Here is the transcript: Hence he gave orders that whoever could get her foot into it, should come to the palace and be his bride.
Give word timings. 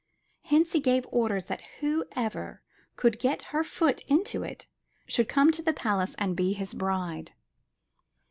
Hence 0.45 0.71
he 0.73 0.79
gave 0.79 1.05
orders 1.11 1.45
that 1.45 1.61
whoever 1.79 2.63
could 2.95 3.19
get 3.19 3.43
her 3.53 3.63
foot 3.63 4.01
into 4.07 4.41
it, 4.41 4.65
should 5.05 5.29
come 5.29 5.51
to 5.51 5.61
the 5.61 5.73
palace 5.73 6.15
and 6.17 6.35
be 6.35 6.53
his 6.53 6.73
bride. 6.73 7.33